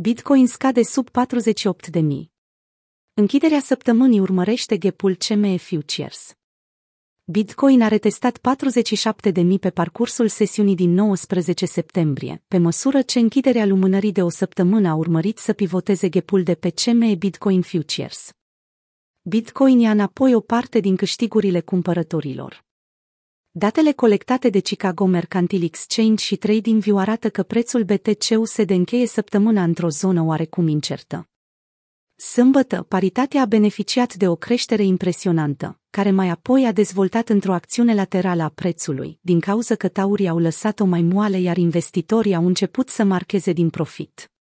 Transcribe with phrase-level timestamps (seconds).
[0.00, 2.24] Bitcoin scade sub 48.000.
[3.14, 6.34] Închiderea săptămânii urmărește ghepul CME Futures.
[7.24, 14.12] Bitcoin a retestat 47.000 pe parcursul sesiunii din 19 septembrie, pe măsură ce închiderea lumânării
[14.12, 18.30] de o săptămână a urmărit să pivoteze ghepul de pe CME Bitcoin Futures.
[19.22, 22.67] Bitcoin ia înapoi o parte din câștigurile cumpărătorilor.
[23.50, 29.88] Datele colectate de Chicago Mercantile Exchange și TradingView arată că prețul BTC-USD încheie săptămâna într-o
[29.88, 31.28] zonă oarecum incertă.
[32.16, 37.94] Sâmbătă, paritatea a beneficiat de o creștere impresionantă, care mai apoi a dezvoltat într-o acțiune
[37.94, 42.88] laterală a prețului, din cauza că taurii au lăsat-o mai moale iar investitorii au început
[42.88, 44.32] să marcheze din profit.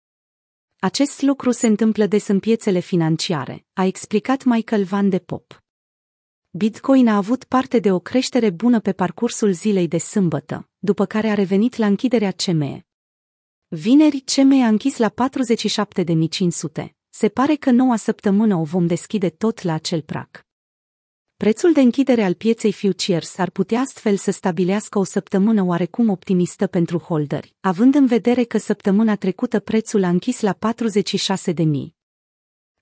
[0.78, 5.65] Acest lucru se întâmplă des în piețele financiare, a explicat Michael Van de Pop.
[6.56, 11.28] Bitcoin a avut parte de o creștere bună pe parcursul zilei de sâmbătă, după care
[11.28, 12.86] a revenit la închiderea CME.
[13.68, 16.86] Vineri CME a închis la 47.500.
[17.08, 20.46] Se pare că noua săptămână o vom deschide tot la acel prag.
[21.36, 26.66] Prețul de închidere al pieței futures ar putea astfel să stabilească o săptămână oarecum optimistă
[26.66, 31.95] pentru holderi, având în vedere că săptămâna trecută prețul a închis la 46.000.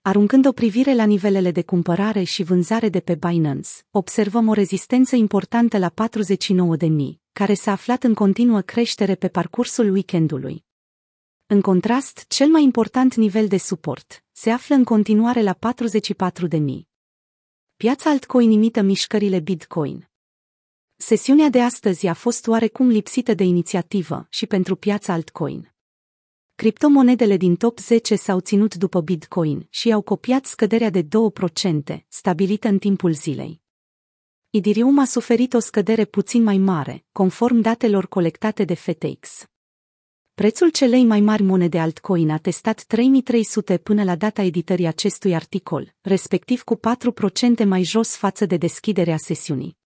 [0.06, 5.16] Aruncând o privire la nivelele de cumpărare și vânzare de pe Binance, observăm o rezistență
[5.16, 6.88] importantă la 49.000,
[7.32, 10.64] care s-a aflat în continuă creștere pe parcursul weekendului.
[11.46, 16.58] În contrast, cel mai important nivel de suport se află în continuare la 44.000.
[17.76, 20.10] Piața altcoin imită mișcările Bitcoin.
[20.96, 25.73] Sesiunea de astăzi a fost oarecum lipsită de inițiativă și pentru piața altcoin.
[26.56, 31.06] Criptomonedele din top 10 s-au ținut după Bitcoin și au copiat scăderea de 2%,
[32.08, 33.60] stabilită în timpul zilei.
[34.50, 39.46] Idirium a suferit o scădere puțin mai mare, conform datelor colectate de FTX.
[40.34, 45.94] Prețul celei mai mari monede altcoin a testat 3300 până la data editării acestui articol,
[46.00, 46.80] respectiv cu
[47.62, 49.82] 4% mai jos față de deschiderea sesiunii.